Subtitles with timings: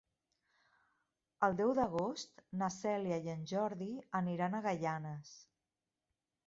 [1.47, 3.93] El deu d'agost na Cèlia i en Jordi
[4.23, 5.41] aniran a Gaianes.